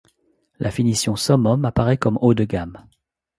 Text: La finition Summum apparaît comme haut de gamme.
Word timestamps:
La 0.57 0.71
finition 0.71 1.15
Summum 1.15 1.63
apparaît 1.63 1.99
comme 1.99 2.17
haut 2.23 2.33
de 2.33 2.43
gamme. 2.43 2.87